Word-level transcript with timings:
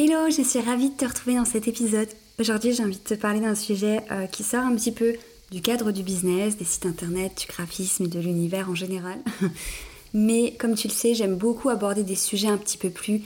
Hello, 0.00 0.30
je 0.30 0.42
suis 0.42 0.60
ravie 0.60 0.90
de 0.90 0.94
te 0.94 1.04
retrouver 1.04 1.34
dans 1.34 1.44
cet 1.44 1.66
épisode. 1.66 2.06
Aujourd'hui, 2.38 2.72
j'ai 2.72 2.84
envie 2.84 2.98
de 2.98 3.02
te 3.02 3.14
parler 3.14 3.40
d'un 3.40 3.56
sujet 3.56 4.00
euh, 4.12 4.26
qui 4.26 4.44
sort 4.44 4.62
un 4.62 4.76
petit 4.76 4.92
peu 4.92 5.14
du 5.50 5.60
cadre 5.60 5.90
du 5.90 6.04
business, 6.04 6.56
des 6.56 6.64
sites 6.64 6.86
internet, 6.86 7.32
du 7.40 7.52
graphisme 7.52 8.04
et 8.04 8.06
de 8.06 8.20
l'univers 8.20 8.70
en 8.70 8.76
général. 8.76 9.18
Mais 10.14 10.54
comme 10.56 10.76
tu 10.76 10.86
le 10.86 10.92
sais, 10.92 11.16
j'aime 11.16 11.34
beaucoup 11.34 11.68
aborder 11.68 12.04
des 12.04 12.14
sujets 12.14 12.46
un 12.46 12.58
petit 12.58 12.78
peu 12.78 12.90
plus 12.90 13.22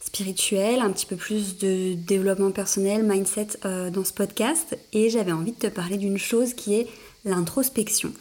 spirituels, 0.00 0.80
un 0.80 0.90
petit 0.90 1.06
peu 1.06 1.14
plus 1.14 1.58
de 1.58 1.94
développement 1.94 2.50
personnel, 2.50 3.04
mindset 3.04 3.46
euh, 3.64 3.90
dans 3.90 4.02
ce 4.02 4.12
podcast. 4.12 4.76
Et 4.92 5.10
j'avais 5.10 5.30
envie 5.30 5.52
de 5.52 5.58
te 5.58 5.68
parler 5.68 5.96
d'une 5.96 6.18
chose 6.18 6.54
qui 6.54 6.74
est 6.74 6.88
l'introspection. 7.24 8.12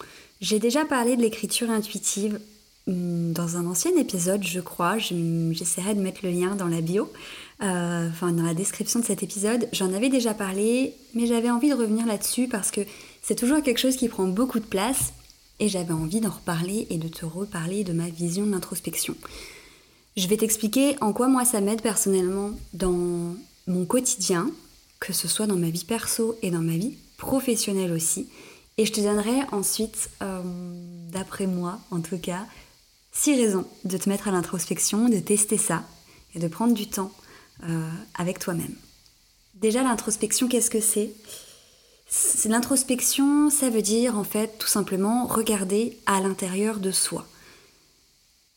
J'ai 0.41 0.59
déjà 0.59 0.85
parlé 0.85 1.17
de 1.17 1.23
l'écriture 1.23 1.71
intuitive 1.71 2.39
hmm, 2.85 3.31
dans 3.31 3.57
un 3.57 3.65
ancien 3.65 3.97
épisode, 3.97 4.43
je 4.43 4.59
crois. 4.59 4.99
J'essaierai 4.99 5.95
de 5.95 6.01
mettre 6.01 6.19
le 6.21 6.29
lien 6.29 6.53
dans 6.53 6.67
la 6.67 6.81
bio, 6.81 7.09
euh, 7.63 8.09
dans 8.21 8.43
la 8.43 8.53
description 8.53 8.99
de 8.99 9.05
cet 9.05 9.23
épisode. 9.23 9.67
J'en 9.71 9.93
avais 9.93 10.09
déjà 10.09 10.33
parlé, 10.33 10.93
mais 11.13 11.25
j'avais 11.25 11.49
envie 11.49 11.69
de 11.69 11.75
revenir 11.75 12.05
là-dessus 12.05 12.47
parce 12.47 12.71
que 12.71 12.81
c'est 13.21 13.35
toujours 13.35 13.61
quelque 13.63 13.79
chose 13.79 13.95
qui 13.95 14.09
prend 14.09 14.27
beaucoup 14.27 14.59
de 14.59 14.65
place 14.65 15.13
et 15.59 15.69
j'avais 15.69 15.93
envie 15.93 16.19
d'en 16.19 16.31
reparler 16.31 16.85
et 16.89 16.97
de 16.97 17.07
te 17.07 17.25
reparler 17.25 17.83
de 17.83 17.93
ma 17.93 18.09
vision 18.09 18.45
de 18.45 18.51
l'introspection. 18.51 19.15
Je 20.17 20.27
vais 20.27 20.37
t'expliquer 20.37 20.95
en 21.01 21.13
quoi 21.13 21.27
moi 21.27 21.45
ça 21.45 21.61
m'aide 21.61 21.81
personnellement 21.81 22.51
dans 22.73 23.35
mon 23.67 23.85
quotidien, 23.85 24.49
que 24.99 25.13
ce 25.13 25.27
soit 25.27 25.47
dans 25.47 25.55
ma 25.55 25.69
vie 25.69 25.85
perso 25.85 26.37
et 26.41 26.51
dans 26.51 26.61
ma 26.61 26.77
vie 26.77 26.95
professionnelle 27.17 27.91
aussi. 27.91 28.27
Et 28.77 28.85
je 28.85 28.91
te 28.91 28.99
donnerai 28.99 29.41
ensuite, 29.51 30.09
euh, 30.21 30.41
d'après 31.11 31.47
moi 31.47 31.79
en 31.91 32.01
tout 32.01 32.17
cas, 32.17 32.45
six 33.11 33.35
raisons 33.35 33.65
de 33.85 33.97
te 33.97 34.09
mettre 34.09 34.27
à 34.27 34.31
l'introspection, 34.31 35.07
de 35.07 35.19
tester 35.19 35.57
ça 35.57 35.83
et 36.33 36.39
de 36.39 36.47
prendre 36.47 36.73
du 36.73 36.87
temps 36.87 37.11
euh, 37.63 37.89
avec 38.15 38.39
toi-même. 38.39 38.75
Déjà 39.55 39.83
l'introspection, 39.83 40.47
qu'est-ce 40.47 40.69
que 40.69 40.81
c'est 40.81 41.11
L'introspection, 42.45 43.49
ça 43.49 43.69
veut 43.69 43.81
dire 43.81 44.17
en 44.17 44.23
fait 44.23 44.57
tout 44.59 44.67
simplement 44.67 45.25
regarder 45.25 45.97
à 46.05 46.21
l'intérieur 46.21 46.79
de 46.79 46.91
soi. 46.91 47.25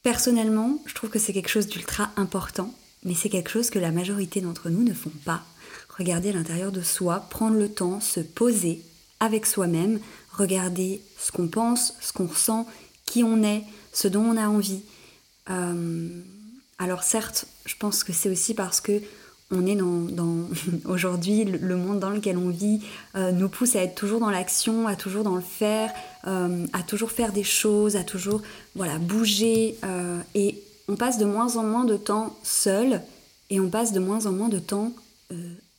Personnellement, 0.03 0.79
je 0.87 0.95
trouve 0.95 1.11
que 1.11 1.19
c'est 1.19 1.33
quelque 1.33 1.49
chose 1.49 1.67
d'ultra 1.67 2.11
important, 2.17 2.73
mais 3.05 3.15
c'est 3.15 3.31
quelque 3.31 3.51
chose 3.51 3.71
que 3.71 3.79
la 3.79 3.91
majorité 3.91 4.41
d'entre 4.41 4.71
nous 4.71 4.83
ne 4.83 4.95
font 4.95 5.13
pas. 5.25 5.43
Regarder 5.97 6.31
à 6.31 6.33
l'intérieur 6.33 6.73
de 6.73 6.83
soi, 6.83 7.27
prendre 7.31 7.57
le 7.57 7.69
temps, 7.69 8.01
se 8.01 8.21
poser 8.21 8.83
avec 9.21 9.47
soi-même, 9.47 9.99
regarder 10.33 11.01
ce 11.19 11.33
qu'on 11.33 11.49
pense, 11.49 11.95
ce 12.01 12.13
qu'on 12.13 12.27
ressent, 12.27 12.67
qui 13.05 13.25
on 13.25 13.43
est, 13.43 13.65
ce 13.93 14.09
dont 14.09 14.23
on 14.23 14.37
a 14.37 14.49
envie. 14.49 14.83
Euh, 15.51 16.23
alors 16.79 17.03
certes, 17.03 17.47
je 17.67 17.75
pense 17.77 18.05
que 18.05 18.13
c'est 18.13 18.31
aussi 18.31 18.55
parce 18.55 18.81
que 18.81 19.03
on 19.51 19.67
est 19.67 19.77
dans, 19.77 20.49
aujourd'hui 20.85 21.45
le 21.45 21.77
monde 21.77 22.01
dans 22.01 22.11
lequel 22.11 22.37
on 22.37 22.51
vit 22.51 22.83
euh, 23.17 23.33
nous 23.33 23.49
pousse 23.49 23.77
à 23.77 23.83
être 23.83 23.95
toujours 23.95 24.21
dans 24.21 24.31
l'action, 24.31 24.87
à 24.87 24.95
toujours 24.95 25.25
dans 25.25 25.37
le 25.37 25.43
faire, 25.43 25.93
euh, 26.27 26.67
à 26.73 26.83
toujours 26.83 27.11
faire 27.11 27.33
des 27.33 27.45
choses, 27.45 27.97
à 27.97 28.05
toujours 28.05 28.43
bouger 29.01 29.77
euh, 29.85 30.21
et 30.35 30.63
on 30.89 30.97
passe 30.97 31.19
de 31.19 31.25
moins 31.25 31.57
en 31.57 31.63
moins 31.63 31.85
de 31.85 31.97
temps 31.97 32.37
seul 32.43 33.03
et 33.51 33.61
on 33.61 33.69
passe 33.69 33.93
de 33.93 34.01
moins 34.01 34.27
en 34.27 34.33
moins 34.33 34.49
de 34.49 34.59
temps 34.59 34.93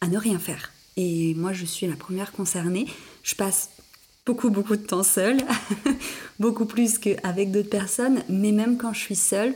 à 0.02 0.08
ne 0.08 0.18
rien 0.18 0.38
faire. 0.38 0.72
Et 0.98 1.34
moi 1.36 1.54
je 1.54 1.66
suis 1.66 1.88
la 1.88 1.96
première 1.96 2.32
concernée. 2.32 2.88
Je 3.24 3.36
passe 3.36 3.70
beaucoup 4.26 4.50
beaucoup 4.50 4.76
de 4.76 4.86
temps 4.86 5.04
seule, 5.04 5.38
beaucoup 6.40 6.66
plus 6.66 6.98
qu'avec 6.98 7.52
d'autres 7.52 7.70
personnes, 7.70 8.22
mais 8.30 8.52
même 8.52 8.78
quand 8.78 8.94
je 8.94 9.00
suis 9.00 9.16
seule, 9.16 9.54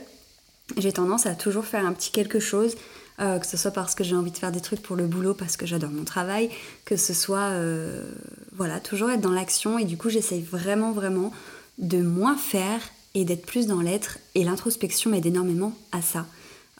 j'ai 0.76 0.92
tendance 0.92 1.26
à 1.26 1.34
toujours 1.34 1.64
faire 1.64 1.84
un 1.86 1.92
petit 1.92 2.10
quelque 2.10 2.40
chose 2.40 2.76
euh, 3.20 3.38
que 3.38 3.46
ce 3.46 3.56
soit 3.56 3.70
parce 3.70 3.94
que 3.94 4.02
j'ai 4.02 4.16
envie 4.16 4.32
de 4.32 4.36
faire 4.36 4.50
des 4.50 4.60
trucs 4.60 4.82
pour 4.82 4.96
le 4.96 5.06
boulot, 5.06 5.34
parce 5.34 5.56
que 5.56 5.66
j'adore 5.66 5.90
mon 5.90 6.02
travail, 6.02 6.50
que 6.84 6.96
ce 6.96 7.14
soit, 7.14 7.50
euh, 7.50 8.10
voilà, 8.56 8.80
toujours 8.80 9.10
être 9.10 9.20
dans 9.20 9.32
l'action. 9.32 9.78
Et 9.78 9.84
du 9.84 9.96
coup, 9.96 10.10
j'essaye 10.10 10.42
vraiment, 10.42 10.90
vraiment 10.90 11.32
de 11.78 12.02
moins 12.02 12.36
faire 12.36 12.80
et 13.14 13.24
d'être 13.24 13.46
plus 13.46 13.68
dans 13.68 13.80
l'être. 13.80 14.18
Et 14.34 14.42
l'introspection 14.42 15.10
m'aide 15.10 15.26
énormément 15.26 15.72
à 15.92 16.02
ça. 16.02 16.26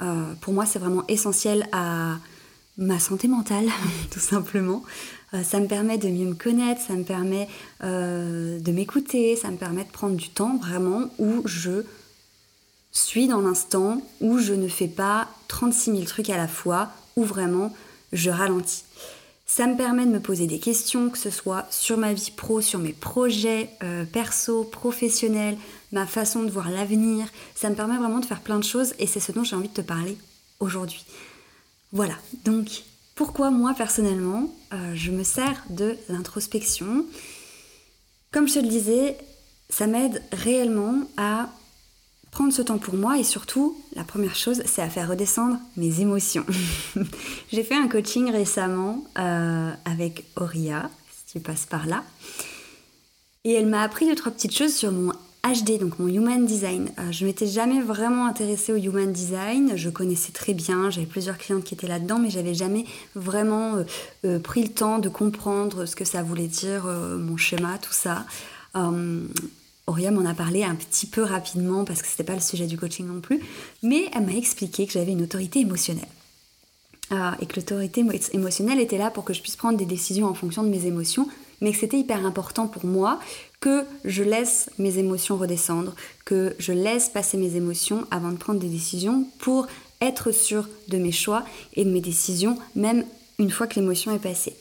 Euh, 0.02 0.34
pour 0.40 0.52
moi, 0.52 0.66
c'est 0.66 0.80
vraiment 0.80 1.04
essentiel 1.06 1.68
à 1.70 2.16
ma 2.78 2.98
santé 2.98 3.28
mentale, 3.28 3.66
tout 4.10 4.18
simplement. 4.18 4.82
ça 5.44 5.60
me 5.60 5.68
permet 5.68 5.98
de 5.98 6.08
mieux 6.08 6.26
me 6.26 6.34
connaître, 6.34 6.80
ça 6.80 6.94
me 6.94 7.04
permet 7.04 7.48
de 7.80 8.72
m'écouter, 8.72 9.36
ça 9.36 9.52
me 9.52 9.56
permet 9.56 9.84
de 9.84 9.90
prendre 9.90 10.16
du 10.16 10.30
temps 10.30 10.56
vraiment 10.56 11.08
où 11.18 11.42
je 11.44 11.84
suis 12.98 13.28
dans 13.28 13.40
l'instant 13.40 14.00
où 14.20 14.38
je 14.38 14.54
ne 14.54 14.68
fais 14.68 14.88
pas 14.88 15.28
36 15.48 15.92
000 15.92 16.04
trucs 16.04 16.30
à 16.30 16.36
la 16.36 16.48
fois, 16.48 16.90
où 17.16 17.24
vraiment 17.24 17.72
je 18.12 18.30
ralentis. 18.30 18.84
Ça 19.46 19.66
me 19.66 19.76
permet 19.76 20.06
de 20.06 20.10
me 20.10 20.20
poser 20.20 20.46
des 20.46 20.58
questions, 20.58 21.10
que 21.10 21.18
ce 21.18 21.30
soit 21.30 21.66
sur 21.70 21.98
ma 21.98 22.14
vie 22.14 22.32
pro, 22.34 22.60
sur 22.60 22.78
mes 22.78 22.92
projets 22.92 23.68
euh, 23.82 24.04
perso, 24.04 24.64
professionnels, 24.64 25.58
ma 25.92 26.06
façon 26.06 26.42
de 26.42 26.50
voir 26.50 26.70
l'avenir. 26.70 27.26
Ça 27.54 27.68
me 27.68 27.74
permet 27.74 27.98
vraiment 27.98 28.20
de 28.20 28.26
faire 28.26 28.40
plein 28.40 28.58
de 28.58 28.64
choses 28.64 28.94
et 28.98 29.06
c'est 29.06 29.20
ce 29.20 29.32
dont 29.32 29.44
j'ai 29.44 29.54
envie 29.54 29.68
de 29.68 29.74
te 29.74 29.80
parler 29.80 30.16
aujourd'hui. 30.60 31.04
Voilà, 31.92 32.14
donc 32.44 32.84
pourquoi 33.14 33.50
moi 33.50 33.74
personnellement 33.74 34.52
euh, 34.72 34.94
je 34.94 35.10
me 35.10 35.22
sers 35.22 35.62
de 35.70 35.96
l'introspection? 36.08 37.04
Comme 38.32 38.48
je 38.48 38.54
te 38.54 38.58
le 38.58 38.68
disais, 38.68 39.16
ça 39.68 39.86
m'aide 39.86 40.22
réellement 40.32 41.02
à 41.16 41.50
prendre 42.34 42.52
ce 42.52 42.62
temps 42.62 42.78
pour 42.78 42.94
moi 42.94 43.16
et 43.16 43.22
surtout, 43.22 43.76
la 43.94 44.02
première 44.02 44.34
chose, 44.34 44.60
c'est 44.66 44.82
à 44.82 44.88
faire 44.90 45.08
redescendre 45.08 45.56
mes 45.76 46.00
émotions. 46.00 46.44
J'ai 47.52 47.62
fait 47.62 47.76
un 47.76 47.86
coaching 47.86 48.32
récemment 48.32 49.04
euh, 49.20 49.70
avec 49.84 50.24
Auria, 50.34 50.90
si 51.16 51.34
tu 51.34 51.40
passes 51.40 51.64
par 51.64 51.86
là. 51.86 52.02
Et 53.44 53.52
elle 53.52 53.66
m'a 53.66 53.82
appris 53.82 54.06
deux, 54.06 54.16
trois 54.16 54.32
petites 54.32 54.56
choses 54.56 54.74
sur 54.74 54.90
mon 54.90 55.12
HD, 55.44 55.78
donc 55.78 56.00
mon 56.00 56.08
Human 56.08 56.44
Design. 56.44 56.90
Euh, 56.98 57.12
je 57.12 57.24
m'étais 57.24 57.46
jamais 57.46 57.80
vraiment 57.80 58.26
intéressée 58.26 58.72
au 58.72 58.78
Human 58.78 59.12
Design. 59.12 59.76
Je 59.76 59.88
connaissais 59.88 60.32
très 60.32 60.54
bien, 60.54 60.90
j'avais 60.90 61.06
plusieurs 61.06 61.38
clientes 61.38 61.62
qui 61.62 61.74
étaient 61.74 61.86
là-dedans, 61.86 62.18
mais 62.18 62.30
j'avais 62.30 62.54
jamais 62.54 62.84
vraiment 63.14 63.76
euh, 64.24 64.40
pris 64.40 64.64
le 64.64 64.70
temps 64.70 64.98
de 64.98 65.08
comprendre 65.08 65.86
ce 65.86 65.94
que 65.94 66.04
ça 66.04 66.24
voulait 66.24 66.48
dire, 66.48 66.86
mon 66.86 67.36
schéma, 67.36 67.78
tout 67.78 67.92
ça. 67.92 68.26
Auria 69.86 70.10
m'en 70.10 70.24
a 70.28 70.34
parlé 70.34 70.64
un 70.64 70.74
petit 70.74 71.06
peu 71.06 71.22
rapidement 71.22 71.84
parce 71.84 72.00
que 72.00 72.08
c'était 72.08 72.24
pas 72.24 72.34
le 72.34 72.40
sujet 72.40 72.66
du 72.66 72.78
coaching 72.78 73.06
non 73.06 73.20
plus, 73.20 73.40
mais 73.82 74.08
elle 74.14 74.24
m'a 74.24 74.32
expliqué 74.32 74.86
que 74.86 74.92
j'avais 74.92 75.12
une 75.12 75.22
autorité 75.22 75.60
émotionnelle. 75.60 76.08
Ah, 77.10 77.36
et 77.40 77.46
que 77.46 77.56
l'autorité 77.56 78.02
émotionnelle 78.32 78.80
était 78.80 78.96
là 78.96 79.10
pour 79.10 79.24
que 79.24 79.34
je 79.34 79.42
puisse 79.42 79.56
prendre 79.56 79.76
des 79.76 79.84
décisions 79.84 80.26
en 80.26 80.32
fonction 80.32 80.62
de 80.62 80.68
mes 80.68 80.86
émotions, 80.86 81.28
mais 81.60 81.72
que 81.72 81.78
c'était 81.78 81.98
hyper 81.98 82.24
important 82.24 82.66
pour 82.66 82.86
moi 82.86 83.20
que 83.60 83.84
je 84.04 84.22
laisse 84.22 84.70
mes 84.78 84.98
émotions 84.98 85.36
redescendre, 85.36 85.94
que 86.24 86.56
je 86.58 86.72
laisse 86.72 87.10
passer 87.10 87.36
mes 87.36 87.56
émotions 87.56 88.06
avant 88.10 88.32
de 88.32 88.36
prendre 88.36 88.58
des 88.58 88.68
décisions 88.68 89.26
pour 89.38 89.66
être 90.00 90.32
sûr 90.32 90.68
de 90.88 90.98
mes 90.98 91.12
choix 91.12 91.44
et 91.74 91.84
de 91.84 91.90
mes 91.90 92.00
décisions, 92.00 92.58
même 92.74 93.04
une 93.38 93.50
fois 93.50 93.66
que 93.66 93.78
l'émotion 93.78 94.14
est 94.14 94.18
passée. 94.18 94.56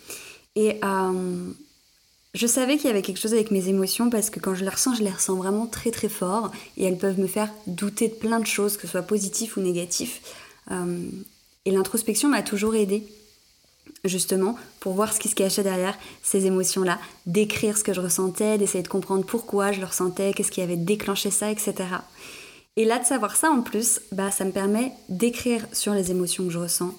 Et 0.55 0.79
euh, 0.83 1.51
je 2.33 2.47
savais 2.47 2.77
qu'il 2.77 2.87
y 2.87 2.89
avait 2.89 3.03
quelque 3.03 3.19
chose 3.19 3.33
avec 3.33 3.51
mes 3.51 3.69
émotions 3.69 4.09
parce 4.09 4.29
que 4.29 4.39
quand 4.39 4.55
je 4.55 4.63
les 4.63 4.69
ressens, 4.69 4.95
je 4.95 5.03
les 5.03 5.11
ressens 5.11 5.35
vraiment 5.35 5.67
très 5.67 5.91
très 5.91 6.09
fort 6.09 6.51
et 6.77 6.85
elles 6.85 6.97
peuvent 6.97 7.19
me 7.19 7.27
faire 7.27 7.49
douter 7.67 8.07
de 8.07 8.13
plein 8.13 8.39
de 8.39 8.47
choses, 8.47 8.75
que 8.75 8.83
ce 8.83 8.91
soit 8.93 9.03
positif 9.03 9.55
ou 9.55 9.61
négatif. 9.61 10.21
Euh, 10.71 11.05
et 11.65 11.71
l'introspection 11.71 12.29
m'a 12.29 12.41
toujours 12.41 12.75
aidée, 12.75 13.05
justement, 14.03 14.57
pour 14.79 14.93
voir 14.93 15.13
ce 15.13 15.19
qui 15.19 15.29
se 15.29 15.35
cachait 15.35 15.61
derrière 15.61 15.95
ces 16.23 16.47
émotions-là, 16.47 16.99
d'écrire 17.27 17.77
ce 17.77 17.83
que 17.83 17.93
je 17.93 18.01
ressentais, 18.01 18.57
d'essayer 18.57 18.83
de 18.83 18.87
comprendre 18.87 19.25
pourquoi 19.25 19.71
je 19.71 19.79
le 19.79 19.85
ressentais, 19.85 20.33
qu'est-ce 20.33 20.51
qui 20.51 20.61
avait 20.61 20.75
déclenché 20.75 21.29
ça, 21.29 21.51
etc. 21.51 21.75
Et 22.77 22.85
là, 22.85 22.97
de 22.97 23.05
savoir 23.05 23.35
ça 23.35 23.51
en 23.51 23.61
plus, 23.61 24.01
bah, 24.11 24.31
ça 24.31 24.43
me 24.43 24.51
permet 24.51 24.91
d'écrire 25.07 25.67
sur 25.71 25.93
les 25.93 26.09
émotions 26.09 26.45
que 26.45 26.49
je 26.49 26.57
ressens 26.57 26.95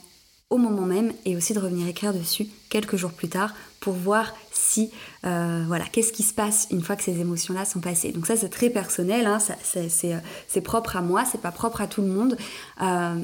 moment 0.58 0.86
même 0.86 1.12
et 1.24 1.36
aussi 1.36 1.54
de 1.54 1.58
revenir 1.58 1.86
écrire 1.88 2.12
dessus 2.12 2.46
quelques 2.68 2.96
jours 2.96 3.12
plus 3.12 3.28
tard 3.28 3.54
pour 3.84 3.92
voir 3.92 4.32
si, 4.50 4.90
euh, 5.26 5.62
voilà, 5.66 5.84
qu'est-ce 5.84 6.12
qui 6.12 6.22
se 6.22 6.32
passe 6.32 6.66
une 6.70 6.82
fois 6.82 6.96
que 6.96 7.02
ces 7.02 7.20
émotions-là 7.20 7.66
sont 7.66 7.80
passées. 7.80 8.12
Donc 8.12 8.26
ça, 8.26 8.34
c'est 8.34 8.48
très 8.48 8.70
personnel, 8.70 9.26
hein, 9.26 9.38
euh, 9.76 10.18
c'est 10.48 10.60
propre 10.62 10.96
à 10.96 11.02
moi, 11.02 11.24
c'est 11.30 11.40
pas 11.40 11.52
propre 11.52 11.82
à 11.82 11.86
tout 11.86 12.00
le 12.00 12.08
monde. 12.08 12.38
Euh, 12.80 13.14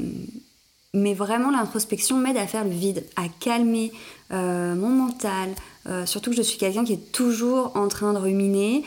mais 0.92 1.14
vraiment, 1.14 1.50
l'introspection 1.50 2.18
m'aide 2.18 2.36
à 2.36 2.46
faire 2.46 2.64
le 2.64 2.70
vide, 2.70 3.06
à 3.16 3.22
calmer 3.40 3.92
mon 4.30 4.90
mental, 4.90 5.50
surtout 6.04 6.30
que 6.30 6.36
je 6.36 6.42
suis 6.42 6.58
quelqu'un 6.58 6.84
qui 6.84 6.94
est 6.94 7.12
toujours 7.12 7.76
en 7.76 7.86
train 7.86 8.12
de 8.12 8.18
ruminer, 8.18 8.84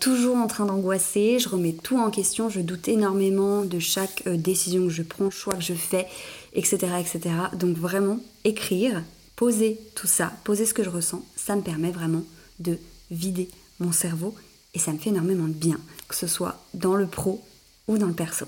toujours 0.00 0.36
en 0.36 0.46
train 0.46 0.66
d'angoisser. 0.66 1.38
Je 1.38 1.48
remets 1.48 1.72
tout 1.72 1.98
en 1.98 2.10
question, 2.10 2.50
je 2.50 2.60
doute 2.60 2.88
énormément 2.88 3.62
de 3.62 3.78
chaque 3.78 4.28
décision 4.28 4.84
que 4.84 4.90
je 4.90 5.02
prends, 5.02 5.30
choix 5.30 5.54
que 5.54 5.62
je 5.62 5.72
fais, 5.72 6.06
etc., 6.54 6.78
etc. 7.00 7.34
Donc 7.54 7.76
vraiment, 7.76 8.18
écrire, 8.44 9.02
poser 9.36 9.78
tout 9.94 10.06
ça, 10.06 10.32
poser 10.44 10.66
ce 10.66 10.74
que 10.74 10.84
je 10.84 10.90
ressens, 10.90 11.24
ça 11.36 11.56
me 11.56 11.62
permet 11.62 11.90
vraiment 11.90 12.24
de 12.58 12.78
vider 13.10 13.48
mon 13.78 13.92
cerveau 13.92 14.34
et 14.74 14.78
ça 14.78 14.92
me 14.92 14.98
fait 14.98 15.10
énormément 15.10 15.48
de 15.48 15.52
bien, 15.52 15.78
que 16.08 16.14
ce 16.14 16.26
soit 16.26 16.62
dans 16.74 16.94
le 16.94 17.06
pro 17.06 17.42
ou 17.88 17.98
dans 17.98 18.06
le 18.06 18.12
perso. 18.12 18.46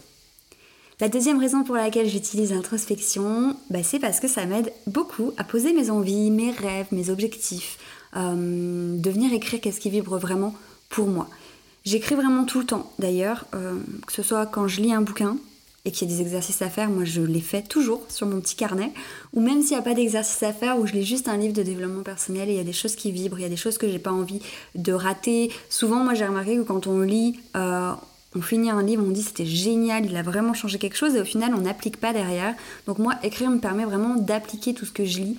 La 1.00 1.08
deuxième 1.08 1.40
raison 1.40 1.64
pour 1.64 1.74
laquelle 1.74 2.08
j'utilise 2.08 2.52
l'introspection, 2.52 3.56
bah, 3.70 3.82
c'est 3.82 3.98
parce 3.98 4.20
que 4.20 4.28
ça 4.28 4.46
m'aide 4.46 4.72
beaucoup 4.86 5.32
à 5.36 5.42
poser 5.42 5.72
mes 5.72 5.90
envies, 5.90 6.30
mes 6.30 6.52
rêves, 6.52 6.86
mes 6.92 7.10
objectifs, 7.10 7.78
euh, 8.16 8.96
de 8.96 9.10
venir 9.10 9.32
écrire 9.32 9.60
qu'est-ce 9.60 9.80
qui 9.80 9.90
vibre 9.90 10.16
vraiment 10.18 10.54
pour 10.90 11.08
moi. 11.08 11.28
J'écris 11.84 12.14
vraiment 12.14 12.44
tout 12.44 12.60
le 12.60 12.66
temps 12.66 12.92
d'ailleurs, 13.00 13.46
euh, 13.54 13.80
que 14.06 14.12
ce 14.12 14.22
soit 14.22 14.46
quand 14.46 14.68
je 14.68 14.80
lis 14.80 14.92
un 14.92 15.02
bouquin 15.02 15.38
et 15.84 15.90
qu'il 15.90 16.08
y 16.08 16.12
a 16.12 16.16
des 16.16 16.22
exercices 16.22 16.62
à 16.62 16.70
faire, 16.70 16.90
moi 16.90 17.04
je 17.04 17.22
les 17.22 17.40
fais 17.40 17.62
toujours 17.62 18.02
sur 18.08 18.26
mon 18.26 18.40
petit 18.40 18.54
carnet, 18.54 18.92
ou 19.32 19.40
même 19.40 19.62
s'il 19.62 19.72
n'y 19.72 19.80
a 19.80 19.82
pas 19.82 19.94
d'exercice 19.94 20.42
à 20.42 20.52
faire, 20.52 20.78
ou 20.78 20.86
je 20.86 20.92
lis 20.92 21.04
juste 21.04 21.26
un 21.28 21.36
livre 21.36 21.54
de 21.54 21.62
développement 21.62 22.02
personnel 22.02 22.48
et 22.48 22.52
il 22.52 22.56
y 22.56 22.60
a 22.60 22.64
des 22.64 22.72
choses 22.72 22.94
qui 22.94 23.10
vibrent, 23.10 23.38
il 23.38 23.42
y 23.42 23.46
a 23.46 23.48
des 23.48 23.56
choses 23.56 23.78
que 23.78 23.88
j'ai 23.88 23.98
pas 23.98 24.12
envie 24.12 24.40
de 24.76 24.92
rater. 24.92 25.50
Souvent, 25.68 26.04
moi 26.04 26.14
j'ai 26.14 26.26
remarqué 26.26 26.56
que 26.56 26.62
quand 26.62 26.86
on 26.86 27.00
lit, 27.00 27.40
euh, 27.56 27.92
on 28.36 28.42
finit 28.42 28.70
un 28.70 28.82
livre, 28.82 29.04
on 29.06 29.10
dit 29.10 29.22
c'était 29.22 29.44
génial, 29.44 30.06
il 30.06 30.16
a 30.16 30.22
vraiment 30.22 30.54
changé 30.54 30.78
quelque 30.78 30.96
chose 30.96 31.16
et 31.16 31.20
au 31.20 31.24
final 31.24 31.52
on 31.54 31.62
n'applique 31.62 31.98
pas 31.98 32.12
derrière. 32.12 32.54
Donc 32.86 32.98
moi 32.98 33.14
écrire 33.24 33.50
me 33.50 33.58
permet 33.58 33.84
vraiment 33.84 34.14
d'appliquer 34.14 34.74
tout 34.74 34.86
ce 34.86 34.92
que 34.92 35.04
je 35.04 35.18
lis 35.18 35.38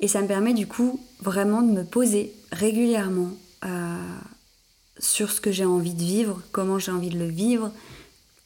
et 0.00 0.08
ça 0.08 0.22
me 0.22 0.28
permet 0.28 0.54
du 0.54 0.66
coup 0.66 1.00
vraiment 1.20 1.62
de 1.62 1.72
me 1.72 1.84
poser 1.84 2.32
régulièrement 2.52 3.30
euh, 3.64 3.96
sur 4.98 5.32
ce 5.32 5.40
que 5.40 5.50
j'ai 5.50 5.64
envie 5.64 5.94
de 5.94 6.02
vivre, 6.02 6.40
comment 6.52 6.78
j'ai 6.78 6.92
envie 6.92 7.10
de 7.10 7.18
le 7.18 7.28
vivre, 7.28 7.72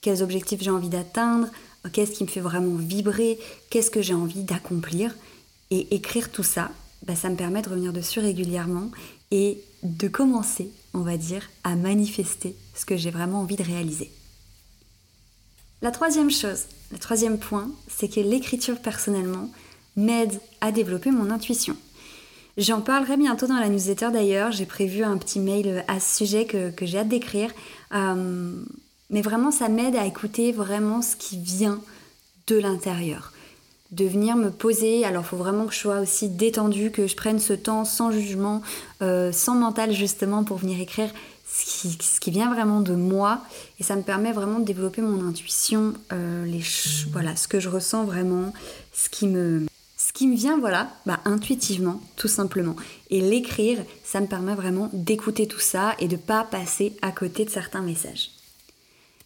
quels 0.00 0.23
objectifs 0.23 0.62
j'ai 0.62 0.71
envie 0.71 0.89
d'atteindre, 0.89 1.49
qu'est-ce 1.93 2.12
qui 2.12 2.25
me 2.25 2.29
fait 2.29 2.41
vraiment 2.41 2.77
vibrer, 2.77 3.39
qu'est-ce 3.71 3.91
que 3.91 4.03
j'ai 4.03 4.15
envie 4.15 4.43
d'accomplir? 4.43 5.15
Et 5.71 5.95
écrire 5.95 6.31
tout 6.31 6.43
ça, 6.43 6.71
bah, 7.06 7.15
ça 7.15 7.29
me 7.29 7.37
permet 7.37 7.62
de 7.62 7.69
revenir 7.69 7.93
dessus 7.93 8.21
régulièrement 8.21 8.91
et 9.31 9.61
de 9.83 10.09
commencer, 10.09 10.71
on 10.95 11.00
va 11.00 11.17
dire, 11.17 11.49
à 11.65 11.77
manifester 11.77 12.56
ce 12.75 12.85
que 12.85 12.97
j'ai 12.97 13.11
vraiment 13.11 13.41
envie 13.41 13.56
de 13.56 13.62
réaliser. 13.62 14.11
La 15.83 15.91
troisième 15.91 16.31
chose, 16.31 16.65
le 16.91 16.99
troisième 16.99 17.39
point, 17.39 17.71
c'est 17.89 18.09
que 18.09 18.21
l'écriture 18.21 18.81
personnellement 18.81 19.50
m'aide 19.97 20.41
à 20.61 20.73
développer 20.73 21.11
mon 21.11 21.31
intuition. 21.31 21.77
J'en 22.56 22.81
parlerai 22.81 23.17
bientôt 23.17 23.47
dans 23.47 23.59
la 23.59 23.69
newsletter 23.69 24.09
d'ailleurs, 24.12 24.50
j'ai 24.50 24.67
prévu 24.67 25.05
un 25.05 25.17
petit 25.17 25.39
mail 25.39 25.85
à 25.87 26.00
ce 26.00 26.17
sujet 26.17 26.45
que, 26.45 26.73
j'ai 26.83 26.99
hâte 26.99 27.09
d'écrire. 27.09 27.53
Euh, 27.95 28.65
mais 29.10 29.22
vraiment, 29.22 29.50
ça 29.50 29.69
m'aide 29.69 29.96
à 29.96 30.06
écouter 30.06 30.52
vraiment 30.52 31.02
ce 31.02 31.16
qui 31.16 31.38
vient 31.38 31.81
de 32.46 32.56
l'intérieur 32.56 33.32
de 33.90 34.05
venir 34.05 34.37
me 34.37 34.50
poser. 34.50 35.05
Alors, 35.05 35.22
il 35.25 35.28
faut 35.28 35.37
vraiment 35.37 35.66
que 35.66 35.72
je 35.72 35.78
sois 35.78 36.00
aussi 36.00 36.28
détendue, 36.28 36.90
que 36.90 37.06
je 37.06 37.16
prenne 37.16 37.38
ce 37.38 37.52
temps 37.52 37.84
sans 37.84 38.10
jugement, 38.10 38.62
euh, 39.02 39.32
sans 39.32 39.55
mental 39.55 39.93
justement 39.93 40.44
pour 40.44 40.58
venir 40.58 40.81
écrire 40.81 41.10
ce 41.50 42.19
qui, 42.20 42.31
vient 42.31 42.52
vraiment 42.52 42.81
de 42.81 42.94
moi. 42.94 43.40
Et 43.81 43.82
ça 43.82 43.96
me 43.96 44.02
permet 44.02 44.32
vraiment 44.32 44.58
de 44.58 44.64
développer 44.64 45.00
mon 45.00 45.26
intuition, 45.26 45.94
euh, 46.12 46.61
voilà, 47.11 47.37
ce 47.37 47.49
que 47.49 47.58
je 47.58 47.70
ressens 47.70 48.04
vraiment, 48.04 48.52
ce 48.93 49.08
qui 49.08 49.26
me, 49.26 49.66
vient, 50.34 50.58
voilà, 50.58 50.90
bah, 51.06 51.20
intuitivement, 51.25 52.02
tout 52.16 52.28
simplement. 52.28 52.76
Et 53.08 53.22
l'écrire, 53.22 53.78
ça 54.04 54.20
me 54.20 54.26
permet 54.26 54.54
vraiment 54.54 54.90
d'écouter 54.93 55.46
tout 55.46 55.61
ça 55.61 55.94
et 55.99 56.08
de 56.08 56.16
pas 56.16 56.44
passer 56.44 56.94
à 57.00 57.12
côté 57.12 57.46
de 57.46 57.50
certains 57.50 57.82
messages. 57.82 58.31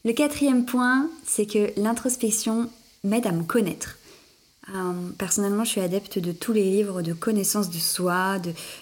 Le 0.04 0.12
quatrième 0.12 0.64
point, 0.64 1.08
c'est 1.24 1.46
que 1.46 1.72
l'introspection 1.80 2.68
m'aide 3.04 3.26
à 3.26 3.32
me 3.32 3.44
connaître. 3.44 3.98
Euh, 4.74 5.10
personnellement, 5.16 5.64
je 5.64 5.70
suis 5.70 5.80
adepte 5.80 6.18
de 6.18 6.32
tous 6.32 6.52
les 6.52 6.64
livres 6.64 7.02
de 7.02 7.12
connaissance 7.12 7.70
de 7.70 7.78
soi, 7.78 8.38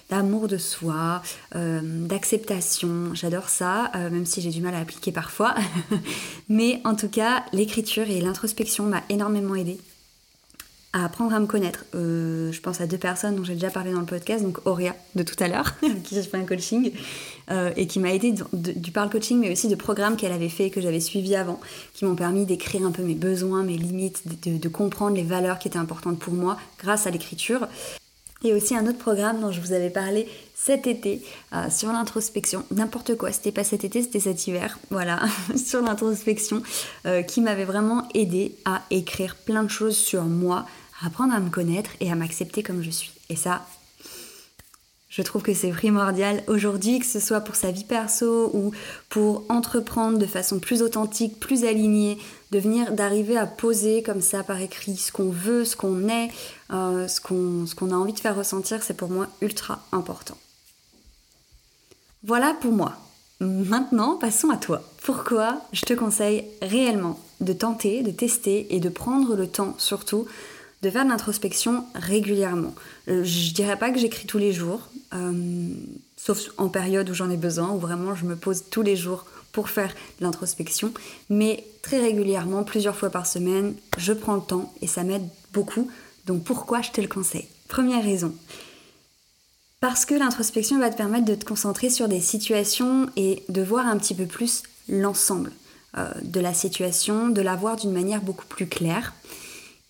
d'amour 0.08 0.48
de, 0.48 0.56
soi, 0.56 1.22
euh, 1.56 1.80
d'acceptation. 1.82 3.14
J'adore 3.14 3.48
ça, 3.50 3.90
euh, 3.94 4.08
même 4.10 4.24
si 4.24 4.40
j'ai 4.40 4.50
du 4.50 4.62
mal 4.62 4.74
à 4.74 4.78
appliquer 4.78 5.12
parfois. 5.12 5.54
Mais 6.48 6.80
en 6.84 6.94
tout 6.94 7.08
cas, 7.08 7.44
l'écriture 7.52 8.08
et 8.08 8.20
l'introspection 8.20 8.84
m'a 8.84 9.02
énormément 9.10 9.54
aidée 9.54 9.78
à 10.92 11.04
apprendre 11.04 11.32
à 11.34 11.40
me 11.40 11.46
connaître. 11.46 11.84
Euh, 11.94 12.50
je 12.50 12.60
pense 12.60 12.80
à 12.80 12.86
deux 12.86 12.98
personnes 12.98 13.36
dont 13.36 13.44
j'ai 13.44 13.54
déjà 13.54 13.70
parlé 13.70 13.92
dans 13.92 14.00
le 14.00 14.06
podcast, 14.06 14.42
donc 14.42 14.58
Auréa 14.66 14.96
de 15.14 15.22
tout 15.22 15.36
à 15.38 15.48
l'heure, 15.48 15.74
qui 16.04 16.20
fait 16.20 16.36
un 16.36 16.44
coaching 16.44 16.92
euh, 17.50 17.70
et 17.76 17.86
qui 17.86 18.00
m'a 18.00 18.12
aidé 18.12 18.34
du 18.52 18.90
parle 18.90 19.08
coaching, 19.08 19.38
mais 19.38 19.52
aussi 19.52 19.68
de 19.68 19.76
programmes 19.76 20.16
qu'elle 20.16 20.32
avait 20.32 20.48
fait 20.48 20.70
que 20.70 20.80
j'avais 20.80 21.00
suivis 21.00 21.36
avant, 21.36 21.60
qui 21.94 22.04
m'ont 22.04 22.16
permis 22.16 22.44
d'écrire 22.44 22.84
un 22.84 22.90
peu 22.90 23.02
mes 23.02 23.14
besoins, 23.14 23.62
mes 23.62 23.76
limites, 23.76 24.22
de, 24.44 24.68
comprendre 24.68 25.16
les 25.16 25.22
valeurs 25.22 25.58
qui 25.58 25.68
étaient 25.68 25.78
importantes 25.78 26.18
pour 26.18 26.32
moi 26.32 26.56
grâce 26.82 27.06
à 27.06 27.10
l'écriture. 27.10 27.68
Et 28.42 28.54
aussi 28.54 28.74
un 28.74 28.86
autre 28.86 28.98
programme 28.98 29.40
dont 29.40 29.52
je 29.52 29.60
vous 29.60 29.72
avais 29.72 29.90
parlé 29.90 30.26
cet 30.54 30.86
été 30.86 31.22
euh, 31.52 31.68
sur 31.68 31.92
l'introspection, 31.92 32.64
n'importe 32.70 33.14
quoi, 33.16 33.32
c'était 33.32 33.52
pas 33.52 33.64
cet 33.64 33.84
été, 33.84 34.02
c'était 34.02 34.20
cet 34.20 34.46
hiver, 34.46 34.78
voilà, 34.90 35.20
sur 35.56 35.82
l'introspection, 35.82 36.62
qui 37.26 37.42
m'avait 37.42 37.64
vraiment 37.64 38.08
aidé 38.14 38.54
à 38.64 38.82
écrire 38.90 39.36
plein 39.36 39.62
de 39.62 39.68
choses 39.68 39.96
sur 39.96 40.22
moi, 40.22 40.64
apprendre 41.04 41.34
à 41.34 41.40
me 41.40 41.50
connaître 41.50 41.90
et 42.00 42.10
à 42.10 42.14
m'accepter 42.14 42.62
comme 42.62 42.82
je 42.82 42.90
suis. 42.90 43.12
Et 43.28 43.36
ça, 43.36 43.66
je 45.10 45.22
trouve 45.22 45.42
que 45.42 45.54
c'est 45.54 45.70
primordial 45.70 46.42
aujourd'hui, 46.46 47.00
que 47.00 47.06
ce 47.06 47.18
soit 47.18 47.40
pour 47.40 47.56
sa 47.56 47.72
vie 47.72 47.84
perso 47.84 48.50
ou 48.54 48.70
pour 49.08 49.44
entreprendre 49.48 50.18
de 50.18 50.26
façon 50.26 50.60
plus 50.60 50.82
authentique, 50.82 51.40
plus 51.40 51.64
alignée, 51.64 52.16
de 52.52 52.60
venir, 52.60 52.92
d'arriver 52.92 53.36
à 53.36 53.46
poser 53.46 54.04
comme 54.04 54.20
ça 54.20 54.44
par 54.44 54.60
écrit 54.60 54.96
ce 54.96 55.10
qu'on 55.10 55.30
veut, 55.30 55.64
ce 55.64 55.74
qu'on 55.74 56.08
est, 56.08 56.30
euh, 56.72 57.08
ce 57.08 57.20
qu'on 57.20 57.90
a 57.90 57.94
envie 57.94 58.12
de 58.12 58.20
faire 58.20 58.36
ressentir, 58.36 58.84
c'est 58.84 58.96
pour 58.96 59.10
moi 59.10 59.26
ultra 59.40 59.80
important. 59.90 60.36
Voilà 62.22 62.54
pour 62.60 62.72
moi. 62.72 62.94
Maintenant, 63.40 64.16
passons 64.16 64.50
à 64.50 64.58
toi. 64.58 64.82
Pourquoi 65.02 65.60
je 65.72 65.82
te 65.82 65.94
conseille 65.94 66.44
réellement 66.62 67.18
de 67.40 67.54
tenter, 67.54 68.02
de 68.02 68.10
tester 68.10 68.74
et 68.74 68.80
de 68.80 68.90
prendre 68.90 69.34
le 69.34 69.48
temps 69.48 69.74
surtout 69.78 70.26
de 70.82 70.90
faire 70.90 71.04
de 71.04 71.10
l'introspection 71.10 71.84
régulièrement. 71.94 72.74
Euh, 73.08 73.22
je 73.24 73.52
dirais 73.52 73.78
pas 73.78 73.90
que 73.90 73.98
j'écris 73.98 74.26
tous 74.26 74.38
les 74.38 74.52
jours, 74.52 74.88
euh, 75.14 75.68
sauf 76.16 76.50
en 76.56 76.68
période 76.68 77.08
où 77.10 77.14
j'en 77.14 77.30
ai 77.30 77.36
besoin, 77.36 77.70
où 77.70 77.78
vraiment 77.78 78.14
je 78.14 78.24
me 78.24 78.36
pose 78.36 78.64
tous 78.70 78.82
les 78.82 78.96
jours 78.96 79.26
pour 79.52 79.68
faire 79.68 79.92
de 80.20 80.24
l'introspection, 80.24 80.92
mais 81.28 81.64
très 81.82 82.00
régulièrement, 82.00 82.62
plusieurs 82.62 82.96
fois 82.96 83.10
par 83.10 83.26
semaine, 83.26 83.74
je 83.98 84.12
prends 84.12 84.36
le 84.36 84.42
temps 84.42 84.72
et 84.80 84.86
ça 84.86 85.02
m'aide 85.02 85.28
beaucoup. 85.52 85.90
Donc 86.26 86.44
pourquoi 86.44 86.82
je 86.82 86.90
te 86.92 87.00
le 87.00 87.08
conseille 87.08 87.48
Première 87.68 88.04
raison. 88.04 88.34
Parce 89.80 90.04
que 90.04 90.14
l'introspection 90.14 90.78
va 90.78 90.90
te 90.90 90.96
permettre 90.96 91.24
de 91.24 91.34
te 91.34 91.44
concentrer 91.44 91.90
sur 91.90 92.06
des 92.06 92.20
situations 92.20 93.08
et 93.16 93.42
de 93.48 93.62
voir 93.62 93.86
un 93.86 93.96
petit 93.96 94.14
peu 94.14 94.26
plus 94.26 94.62
l'ensemble 94.88 95.52
euh, 95.96 96.08
de 96.22 96.38
la 96.38 96.54
situation, 96.54 97.28
de 97.28 97.40
la 97.40 97.56
voir 97.56 97.76
d'une 97.76 97.92
manière 97.92 98.20
beaucoup 98.20 98.46
plus 98.46 98.66
claire 98.66 99.14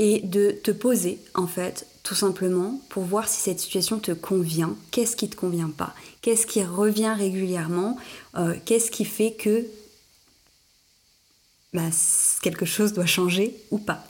et 0.00 0.20
de 0.20 0.50
te 0.50 0.70
poser 0.70 1.18
en 1.34 1.46
fait 1.46 1.86
tout 2.02 2.14
simplement 2.14 2.80
pour 2.88 3.04
voir 3.04 3.28
si 3.28 3.42
cette 3.42 3.60
situation 3.60 3.98
te 3.98 4.12
convient, 4.12 4.74
qu'est-ce 4.90 5.14
qui 5.14 5.28
te 5.28 5.36
convient 5.36 5.68
pas, 5.68 5.94
qu'est-ce 6.22 6.46
qui 6.46 6.64
revient 6.64 7.12
régulièrement, 7.16 7.98
euh, 8.34 8.54
qu'est-ce 8.64 8.90
qui 8.90 9.04
fait 9.04 9.32
que 9.32 9.66
bah, 11.74 11.90
quelque 12.42 12.64
chose 12.64 12.94
doit 12.94 13.06
changer 13.06 13.54
ou 13.70 13.78
pas? 13.78 14.02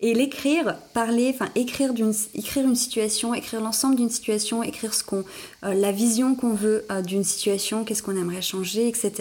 Et 0.00 0.12
l'écrire, 0.12 0.76
parler, 0.92 1.30
enfin 1.32 1.48
écrire, 1.54 1.94
une 1.96 2.76
situation, 2.76 3.32
écrire 3.32 3.62
l'ensemble 3.62 3.96
d'une 3.96 4.10
situation, 4.10 4.62
écrire 4.62 4.92
ce 4.92 5.02
qu'on, 5.02 5.24
euh, 5.64 5.72
la 5.72 5.92
vision 5.92 6.34
qu'on 6.34 6.52
veut 6.52 6.84
euh, 6.90 7.00
d'une 7.00 7.24
situation, 7.24 7.84
qu'est-ce 7.84 8.02
qu'on 8.02 8.16
aimerait 8.16 8.42
changer, 8.42 8.88
etc. 8.88 9.12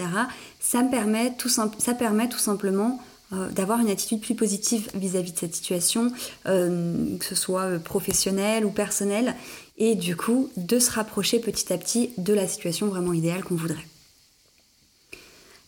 Ça 0.60 0.84
me 0.84 0.92
permet 0.92 1.34
tout, 1.38 1.48
ça 1.48 1.94
permet 1.98 2.28
tout 2.28 2.40
simplement 2.40 3.00
euh, 3.34 3.50
d'avoir 3.50 3.80
une 3.80 3.90
attitude 3.90 4.22
plus 4.22 4.36
positive 4.36 4.90
vis-à-vis 4.94 5.32
de 5.32 5.38
cette 5.38 5.56
situation, 5.56 6.12
euh, 6.46 7.18
que 7.18 7.26
ce 7.26 7.36
soit 7.36 7.64
euh, 7.64 7.80
professionnelle 7.80 8.66
ou 8.66 8.70
personnelle, 8.70 9.34
et 9.78 9.96
du 9.96 10.16
coup 10.16 10.52
de 10.56 10.78
se 10.78 10.92
rapprocher 10.92 11.40
petit 11.40 11.74
à 11.74 11.78
petit 11.78 12.12
de 12.18 12.34
la 12.34 12.48
situation 12.48 12.88
vraiment 12.88 13.14
idéale 13.14 13.44
qu'on 13.44 13.56
voudrait. 13.56 13.88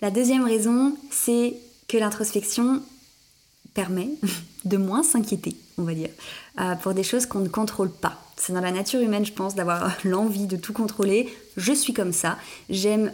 La 0.02 0.12
deuxième 0.12 0.44
raison, 0.44 0.96
c'est 1.10 1.56
que 1.88 1.98
l'introspection 1.98 2.84
permet 3.74 4.10
de 4.66 4.78
moins 4.78 5.02
s'inquiéter, 5.02 5.56
on 5.78 5.84
va 5.84 5.94
dire, 5.94 6.10
pour 6.84 6.94
des 6.94 7.04
choses 7.04 7.26
qu'on 7.26 7.40
ne 7.40 7.50
contrôle 7.50 7.92
pas. 7.92 8.22
C'est 8.38 8.54
dans 8.54 8.62
la 8.62 8.72
nature 8.72 9.00
humaine, 9.00 9.26
je 9.26 9.34
pense, 9.34 9.56
d'avoir 9.56 9.96
l'envie 10.04 10.46
de 10.46 10.58
tout 10.58 10.74
contrôler. 10.74 11.34
Je 11.58 11.74
suis 11.74 11.94
comme 11.94 12.14
ça. 12.14 12.38
J'aime... 12.70 13.12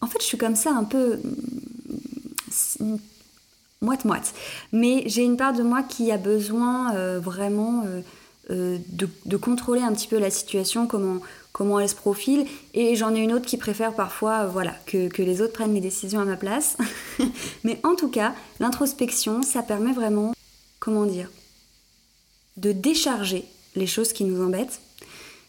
En 0.00 0.06
fait, 0.06 0.18
je 0.20 0.26
suis 0.26 0.38
comme 0.38 0.56
ça 0.56 0.70
un 0.70 0.84
peu... 0.84 1.18
Mm, 2.80 2.96
moite-moite. 3.80 4.34
Mais 4.72 5.04
j'ai 5.06 5.22
une 5.22 5.36
part 5.36 5.52
de 5.52 5.62
moi 5.62 5.82
qui 5.82 6.10
a 6.10 6.16
besoin 6.16 6.94
euh, 6.94 7.20
vraiment 7.20 7.84
de, 8.48 9.08
de, 9.26 9.36
contrôler 9.36 9.82
un 9.82 9.92
petit 9.92 10.08
peu 10.08 10.18
la 10.18 10.30
situation, 10.30 10.86
comment, 10.86 11.80
elle 11.80 11.88
se 11.88 11.94
profile. 11.94 12.46
Et 12.74 12.96
j'en 12.96 13.14
ai 13.14 13.18
une 13.18 13.32
autre 13.32 13.46
qui 13.46 13.56
préfère 13.56 13.94
parfois 13.94 14.44
euh, 14.44 14.46
voilà, 14.48 14.74
que, 14.86 15.22
les 15.22 15.42
autres 15.42 15.52
prennent 15.52 15.74
les 15.74 15.80
décisions 15.80 16.20
à 16.20 16.24
ma 16.24 16.36
place. 16.36 16.76
Mais 17.64 17.78
en 17.82 17.94
tout 17.94 18.08
cas, 18.08 18.34
l'introspection, 18.60 19.42
ça 19.42 19.62
permet 19.62 19.92
vraiment, 19.92 20.32
comment 20.80 21.04
dire, 21.04 21.30
de 22.56 22.72
décharger 22.72 23.44
les 23.76 23.86
choses 23.86 24.12
qui 24.12 24.24
nous 24.24 24.42
embêtent, 24.42 24.80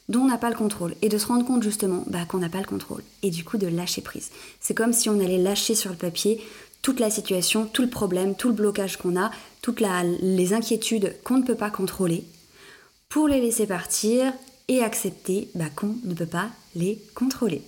dont 0.09 0.21
on 0.21 0.27
n'a 0.27 0.37
pas 0.37 0.49
le 0.49 0.55
contrôle, 0.55 0.95
et 1.01 1.09
de 1.09 1.17
se 1.17 1.27
rendre 1.27 1.45
compte 1.45 1.63
justement 1.63 2.03
bah, 2.07 2.25
qu'on 2.27 2.39
n'a 2.39 2.49
pas 2.49 2.59
le 2.59 2.65
contrôle, 2.65 3.03
et 3.21 3.29
du 3.29 3.43
coup 3.43 3.57
de 3.57 3.67
lâcher 3.67 4.01
prise. 4.01 4.29
C'est 4.59 4.73
comme 4.73 4.93
si 4.93 5.09
on 5.09 5.19
allait 5.19 5.37
lâcher 5.37 5.75
sur 5.75 5.91
le 5.91 5.97
papier 5.97 6.41
toute 6.81 6.99
la 6.99 7.09
situation, 7.09 7.65
tout 7.65 7.81
le 7.81 7.89
problème, 7.89 8.35
tout 8.35 8.49
le 8.49 8.53
blocage 8.53 8.97
qu'on 8.97 9.19
a, 9.19 9.31
toutes 9.61 9.81
les 10.21 10.53
inquiétudes 10.53 11.15
qu'on 11.23 11.37
ne 11.37 11.43
peut 11.43 11.55
pas 11.55 11.69
contrôler, 11.69 12.23
pour 13.09 13.27
les 13.27 13.41
laisser 13.41 13.67
partir 13.67 14.33
et 14.67 14.83
accepter 14.83 15.49
bah, 15.55 15.65
qu'on 15.75 15.95
ne 16.03 16.13
peut 16.13 16.25
pas 16.25 16.49
les 16.75 17.01
contrôler. 17.15 17.63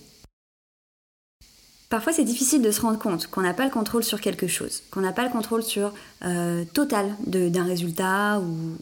Parfois, 1.92 2.14
c'est 2.14 2.24
difficile 2.24 2.62
de 2.62 2.70
se 2.70 2.80
rendre 2.80 2.98
compte 2.98 3.26
qu'on 3.26 3.42
n'a 3.42 3.52
pas 3.52 3.66
le 3.66 3.70
contrôle 3.70 4.02
sur 4.02 4.18
quelque 4.20 4.46
chose, 4.46 4.82
qu'on 4.90 5.02
n'a 5.02 5.12
pas 5.12 5.24
le 5.24 5.30
contrôle 5.30 5.62
sur 5.62 5.92
euh, 6.24 6.64
total 6.72 7.14
d'un 7.26 7.64
résultat 7.64 8.40
ou, 8.40 8.78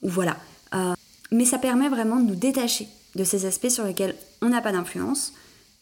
voilà. 0.00 0.38
Euh, 0.74 0.94
mais 1.30 1.44
ça 1.44 1.58
permet 1.58 1.90
vraiment 1.90 2.16
de 2.16 2.24
nous 2.24 2.34
détacher 2.34 2.88
de 3.14 3.24
ces 3.24 3.44
aspects 3.44 3.68
sur 3.68 3.84
lesquels 3.84 4.14
on 4.40 4.48
n'a 4.48 4.62
pas 4.62 4.72
d'influence 4.72 5.34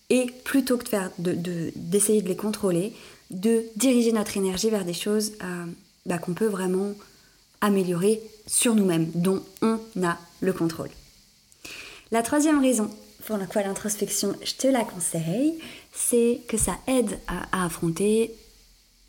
et 0.09 0.27
plutôt 0.45 0.79
que 0.79 0.83
de 0.85 0.89
faire, 0.89 1.11
d'essayer 1.19 2.23
de, 2.23 2.29
les 2.29 2.37
contrôler, 2.37 2.93
de 3.31 3.65
diriger 3.77 4.13
notre 4.13 4.37
énergie 4.37 4.71
vers 4.71 4.85
des 4.85 4.93
choses 4.93 5.33
euh, 5.43 5.65
bah, 6.07 6.19
qu'on 6.19 6.35
peut 6.35 6.47
vraiment 6.47 6.93
améliorer 7.61 8.21
sur 8.47 8.75
nous-mêmes, 8.75 9.11
dont 9.15 9.43
on 9.63 9.79
a 10.03 10.19
le 10.41 10.53
contrôle. 10.53 10.91
La 12.11 12.23
troisième 12.23 12.61
raison 12.61 12.91
pour 13.27 13.37
laquelle 13.37 13.67
l'introspection, 13.67 14.35
je 14.43 14.55
te 14.55 14.67
la 14.67 14.83
conseille, 14.83 15.59
c'est 15.93 16.41
que 16.49 16.57
ça 16.57 16.77
aide 16.87 17.19
à, 17.29 17.65
affronter 17.65 18.35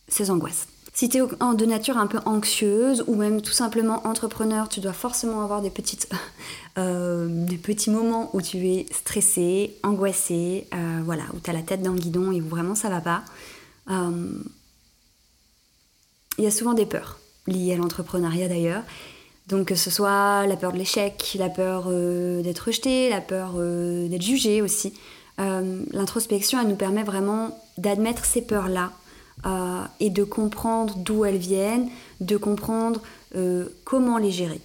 ces 0.07 0.29
angoisses. 0.29 0.67
Si 0.93 1.07
tu 1.07 1.17
es 1.17 1.21
de 1.21 1.65
nature 1.65 1.97
un 1.97 2.05
peu 2.05 2.19
anxieuse 2.25 3.05
ou 3.07 3.15
même 3.15 3.41
tout 3.41 3.53
simplement 3.53 4.05
entrepreneur, 4.05 4.67
tu 4.67 4.81
dois 4.81 4.93
forcément 4.93 5.41
avoir 5.41 5.61
des, 5.61 5.69
petites, 5.69 6.09
euh, 6.77 7.27
des 7.29 7.57
petits 7.57 7.89
moments 7.89 8.29
où 8.33 8.41
tu 8.41 8.57
es 8.67 8.85
stressé, 8.91 9.77
angoissé, 9.83 10.67
euh, 10.73 10.99
voilà, 11.05 11.23
où 11.33 11.39
tu 11.39 11.49
as 11.49 11.53
la 11.53 11.61
tête 11.61 11.81
dans 11.81 11.93
le 11.93 11.99
guidon 11.99 12.31
et 12.31 12.41
où 12.41 12.47
vraiment 12.47 12.75
ça 12.75 12.89
va 12.89 12.99
pas. 12.99 13.23
Euh, 13.91 14.43
il 16.37 16.43
y 16.43 16.47
a 16.47 16.51
souvent 16.51 16.73
des 16.73 16.85
peurs 16.85 17.19
liées 17.47 17.73
à 17.73 17.77
l'entrepreneuriat 17.77 18.47
d'ailleurs. 18.47 18.83
Donc 19.47 19.67
que 19.67 19.75
ce 19.75 19.89
soit 19.89 20.47
la 20.47 20.55
peur 20.55 20.71
de 20.71 20.77
l'échec, 20.77 21.35
la 21.37 21.49
peur 21.49 21.85
euh, 21.87 22.41
d'être 22.41 22.59
rejeté, 22.59 23.09
la 23.09 23.21
peur 23.21 23.53
euh, 23.57 24.07
d'être 24.07 24.21
jugé 24.21 24.61
aussi. 24.61 24.93
L'introspection, 25.37 26.59
elle 26.61 26.67
nous 26.67 26.75
permet 26.75 27.01
vraiment 27.01 27.59
d'admettre 27.79 28.25
ces 28.25 28.43
peurs-là 28.43 28.91
et 29.99 30.11
de 30.11 30.23
comprendre 30.23 30.97
d'où 30.97 31.25
elles 31.25 31.39
viennent, 31.39 31.89
de 32.19 32.37
comprendre 32.37 33.01
comment 33.83 34.19
les 34.19 34.29
gérer. 34.29 34.61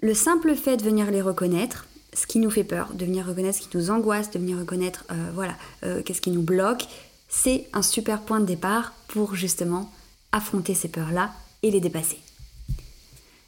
Le 0.00 0.14
simple 0.14 0.56
fait 0.56 0.78
de 0.78 0.82
venir 0.82 1.12
les 1.12 1.22
reconnaître, 1.22 1.86
ce 2.12 2.26
qui 2.26 2.40
nous 2.40 2.50
fait 2.50 2.64
peur, 2.64 2.88
de 2.94 3.04
venir 3.04 3.24
reconnaître 3.24 3.62
ce 3.62 3.68
qui 3.68 3.76
nous 3.76 3.92
angoisse, 3.92 4.32
de 4.32 4.40
venir 4.40 4.58
reconnaître 4.58 5.04
voilà, 5.32 5.54
qu'est-ce 6.02 6.20
qui 6.20 6.32
nous 6.32 6.42
bloque, 6.42 6.88
c'est 7.34 7.66
un 7.72 7.82
super 7.82 8.20
point 8.20 8.40
de 8.40 8.44
départ 8.44 8.92
pour 9.08 9.34
justement 9.34 9.90
affronter 10.32 10.74
ces 10.74 10.88
peurs-là 10.88 11.32
et 11.62 11.70
les 11.70 11.80
dépasser. 11.80 12.18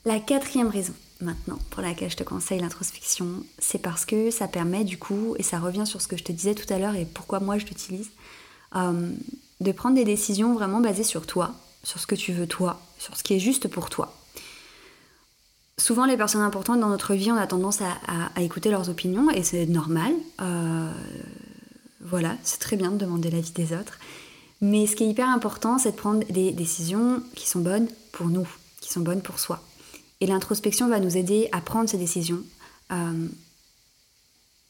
La 0.07 0.19
quatrième 0.19 0.69
raison 0.69 0.95
maintenant 1.21 1.59
pour 1.71 1.83
laquelle 1.83 2.11
je 2.11 2.17
te 2.17 2.25
conseille 2.25 2.61
l'introspection, 2.61 3.27
c'est 3.59 3.79
parce 3.79 4.05
que 4.05 4.31
ça 4.31 4.49
permet 4.49 4.85
du 4.85 4.99
coup, 4.99 5.37
et 5.39 5.43
ça 5.43 5.59
revient 5.59 5.87
sur 5.87 6.01
ce 6.01 6.09
que 6.09 6.17
je 6.17 6.25
te 6.25 6.33
disais 6.33 6.55
tout 6.55 6.71
à 6.73 6.79
l'heure 6.79 6.97
et 6.97 7.05
pourquoi 7.05 7.41
moi 7.41 7.59
je 7.59 7.67
l'utilise, 7.67 8.11
euh, 8.75 9.13
de 9.61 9.73
prendre 9.73 9.95
des 9.95 10.05
décisions 10.05 10.55
vraiment 10.55 10.81
basées 10.81 11.05
sur 11.05 11.27
toi, 11.27 11.53
sur 11.83 12.01
ce 12.01 12.07
que 12.07 12.15
tu 12.15 12.33
veux 12.33 12.47
toi, 12.47 12.81
sur 12.99 13.17
ce 13.17 13.23
qui 13.23 13.35
est 13.35 13.39
juste 13.39 13.69
pour 13.69 13.91
toi. 13.91 14.15
Souvent 15.79 16.07
les 16.07 16.17
personnes 16.17 16.43
importantes 16.43 16.81
dans 16.81 16.89
notre 16.89 17.15
vie, 17.15 17.31
on 17.31 17.37
a 17.37 17.47
tendance 17.47 17.81
à, 17.83 18.41
écouter 18.41 18.71
leurs 18.71 18.89
opinions 18.89 19.31
et 19.31 19.43
c'est 19.43 19.67
normal. 19.67 20.13
Euh, 20.41 20.91
voilà, 22.05 22.37
c'est 22.43 22.61
très 22.61 22.77
bien 22.77 22.91
de 22.91 22.99
demander 22.99 23.31
l'avis 23.31 23.53
des 23.53 23.73
autres. 23.73 23.99
Mais 24.61 24.87
ce 24.87 24.95
qui 24.95 25.05
est 25.05 25.09
hyper 25.09 25.29
important, 25.29 25.79
c'est 25.79 25.93
de 25.93 25.97
prendre 25.97 26.25
des 26.31 26.53
décisions 26.53 27.23
qui 27.35 27.49
sont 27.49 27.61
bonnes 27.61 27.89
pour 28.13 28.27
nous, 28.27 28.49
qui 28.81 28.93
sont 28.93 29.01
bonnes 29.01 29.23
pour 29.23 29.39
soi. 29.39 29.63
Et 30.21 30.27
l'introspection 30.27 30.89
va 30.89 31.01
nous 31.01 31.17
aider 31.17 31.49
à 31.53 31.61
prendre 31.61 31.89
ces 31.89 31.99
décisions 31.99 32.43
euh, 32.93 33.29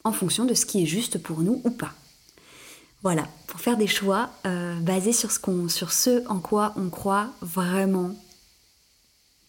en 0.03 0.11
fonction 0.11 0.45
de 0.45 0.53
ce 0.53 0.65
qui 0.65 0.83
est 0.83 0.85
juste 0.85 1.21
pour 1.21 1.39
nous 1.41 1.61
ou 1.63 1.71
pas. 1.71 1.93
Voilà, 3.03 3.27
pour 3.47 3.59
faire 3.59 3.77
des 3.77 3.87
choix 3.87 4.31
euh, 4.45 4.79
basés 4.79 5.13
sur 5.13 5.31
ce, 5.31 5.39
sur 5.67 5.91
ce 5.91 6.27
en 6.27 6.39
quoi 6.39 6.73
on 6.75 6.89
croit 6.89 7.29
vraiment 7.41 8.15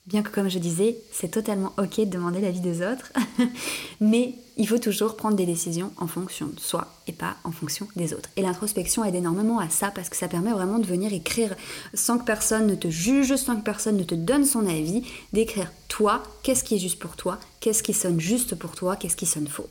Bien 0.07 0.23
que 0.23 0.31
comme 0.31 0.49
je 0.49 0.61
disais, 0.61 0.99
c'est 1.11 1.33
totalement 1.33 1.73
ok 1.79 1.99
de 1.99 2.05
demander 2.05 2.41
l'avis 2.41 2.61
des 2.61 2.81
autres, 2.81 3.13
mais 4.01 4.37
il 4.57 4.69
faut 4.69 4.79
toujours 4.79 5.17
prendre 5.17 5.37
des 5.37 5.47
décisions 5.47 5.93
en 5.97 6.07
fonction 6.07 6.47
de 6.47 6.61
soi 6.61 6.87
et 7.09 7.13
pas 7.13 7.37
en 7.43 7.51
fonction 7.51 7.89
des 7.97 8.15
autres. 8.15 8.31
Et 8.37 8.43
l'introspection 8.43 9.05
aide 9.05 9.17
énormément 9.17 9.59
à 9.59 9.69
ça 9.69 9.91
parce 9.91 10.09
que 10.09 10.17
ça 10.17 10.29
permet 10.29 10.53
vraiment 10.53 10.79
de 10.79 10.87
venir 10.87 11.13
écrire 11.13 11.57
sans 11.93 12.19
que 12.19 12.25
personne 12.25 12.69
ne 12.69 12.77
te 12.77 12.89
juge, 12.89 13.35
sans 13.35 13.57
que 13.57 13.65
personne 13.65 13.97
ne 13.97 14.05
te 14.05 14.15
donne 14.15 14.45
son 14.45 14.67
avis, 14.67 15.03
d'écrire 15.33 15.73
toi, 15.89 16.23
qu'est-ce 16.45 16.63
qui 16.63 16.77
est 16.77 16.79
juste 16.79 17.01
pour 17.01 17.17
toi, 17.17 17.41
qu'est-ce 17.59 17.83
qui 17.83 17.93
sonne 17.93 18.21
juste 18.21 18.55
pour 18.55 18.77
toi, 18.77 18.95
qu'est-ce 18.95 19.17
qui 19.17 19.27
sonne 19.27 19.49
faux? 19.49 19.69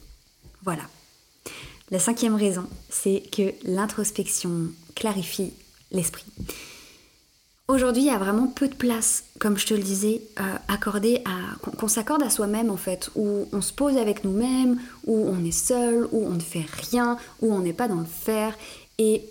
Voilà. 0.64 0.84
La 1.92 2.00
cinquième 2.00 2.36
raison, 2.36 2.68
c'est 2.90 3.24
que 3.32 3.54
l'introspection 3.64 4.68
clarifie 4.96 5.54
l'esprit. 5.92 6.26
Aujourd'hui, 7.68 8.04
il 8.04 8.06
y 8.06 8.12
a 8.12 8.20
vraiment 8.20 8.46
peu 8.46 8.68
de 8.68 8.76
place, 8.76 9.24
comme 9.40 9.58
je 9.58 9.66
te 9.66 9.74
le 9.74 9.82
disais, 9.82 10.22
euh, 10.40 10.44
accordée 10.68 11.24
à 11.26 11.56
qu'on 11.78 11.88
s'accorde 11.88 12.22
à 12.22 12.30
soi-même 12.30 12.70
en 12.70 12.78
fait, 12.78 13.10
où 13.16 13.48
on 13.52 13.62
se 13.62 13.74
pose 13.74 13.98
avec 13.98 14.24
nous-mêmes, 14.24 14.80
où 15.08 15.28
on 15.28 15.44
est 15.44 15.52
seul, 15.52 16.08
où 16.12 16.28
on 16.28 16.34
ne 16.34 16.40
fait 16.40 16.66
rien, 16.92 17.18
où 17.42 17.52
on 17.52 17.60
n'est 17.60 17.74
pas 17.74 17.88
dans 17.88 18.00
le 18.00 18.06
faire, 18.06 18.56
et 19.00 19.24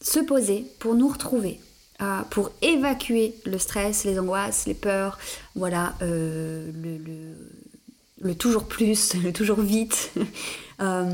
se 0.00 0.18
poser 0.18 0.64
pour 0.78 0.94
nous 0.94 1.08
retrouver, 1.08 1.60
euh, 2.00 2.22
pour 2.30 2.52
évacuer 2.62 3.34
le 3.44 3.58
stress, 3.58 4.04
les 4.04 4.18
angoisses, 4.18 4.64
les 4.64 4.72
peurs, 4.74 5.18
voilà, 5.54 5.94
euh, 6.00 6.70
le, 8.22 8.34
toujours 8.34 8.64
plus, 8.64 9.12
le 9.22 9.30
toujours 9.34 9.60
vite. 9.60 10.10
bah, 10.78 11.04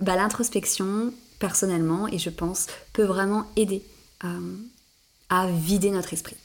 L'introspection, 0.00 1.12
personnellement, 1.40 2.06
et 2.06 2.18
je 2.18 2.30
pense, 2.30 2.68
peut 2.92 3.02
vraiment 3.02 3.46
aider 3.56 3.82
à 5.42 5.46
vider 5.46 5.90
notre 5.90 6.12
esprit. 6.12 6.36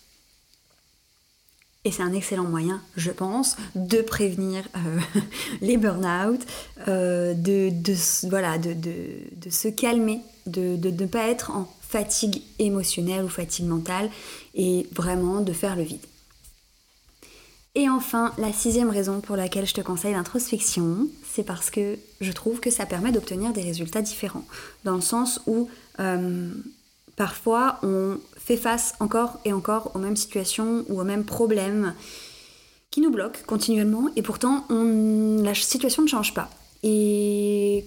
Et 1.85 1.91
c'est 1.91 2.03
un 2.03 2.13
excellent 2.13 2.43
moyen, 2.43 2.81
je 2.97 3.11
pense, 3.11 3.55
de 3.73 4.01
prévenir 4.01 4.67
euh, 4.75 4.99
les 5.61 5.77
burn-out, 5.77 6.41
euh, 6.87 7.33
de, 7.33 7.71
voilà, 8.27 8.57
de, 8.57 9.49
se 9.49 9.69
calmer, 9.69 10.19
de 10.45 10.75
ne 10.75 11.05
pas 11.05 11.27
être 11.29 11.51
en 11.51 11.71
fatigue 11.81 12.41
émotionnelle 12.59 13.23
ou 13.23 13.29
fatigue 13.29 13.65
mentale, 13.65 14.09
et 14.55 14.87
vraiment 14.91 15.39
de 15.39 15.53
faire 15.53 15.75
le 15.75 15.83
vide. 15.83 16.05
Et 17.75 17.87
enfin, 17.87 18.33
la 18.37 18.51
sixième 18.51 18.89
raison 18.89 19.21
pour 19.21 19.35
laquelle 19.35 19.65
je 19.65 19.73
te 19.73 19.81
conseille 19.81 20.13
l'introspection, 20.13 21.07
c'est 21.23 21.43
parce 21.43 21.69
que 21.69 21.97
je 22.19 22.31
trouve 22.31 22.59
que 22.59 22.71
ça 22.71 22.85
permet 22.85 23.11
d'obtenir 23.11 23.53
des 23.53 23.61
résultats 23.61 24.01
différents. 24.01 24.45
Dans 24.83 24.95
le 24.95 25.01
sens 25.01 25.39
où 25.47 25.69
euh, 25.99 26.51
parfois 27.19 27.79
on 27.83 28.17
fait 28.37 28.55
face 28.55 28.93
encore 29.01 29.41
et 29.43 29.51
encore 29.51 29.91
aux 29.93 29.99
mêmes 29.99 30.15
situations 30.15 30.85
ou 30.87 31.01
aux 31.01 31.03
mêmes 31.03 31.25
problèmes 31.25 31.93
qui 32.91 33.01
nous 33.01 33.11
bloquent 33.11 33.41
continuellement 33.45 34.09
et 34.15 34.21
pourtant 34.21 34.63
la 34.69 35.53
situation 35.53 36.03
ne 36.03 36.07
change 36.07 36.33
pas. 36.33 36.49
Et 36.81 37.83